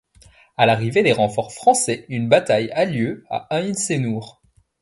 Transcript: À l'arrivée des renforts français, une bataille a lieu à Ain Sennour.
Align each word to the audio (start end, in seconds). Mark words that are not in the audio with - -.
À 0.57 0.65
l'arrivée 0.65 1.03
des 1.03 1.11
renforts 1.11 1.51
français, 1.53 2.07
une 2.09 2.27
bataille 2.27 2.71
a 2.71 2.85
lieu 2.85 3.23
à 3.29 3.55
Ain 3.55 3.75
Sennour. 3.75 4.41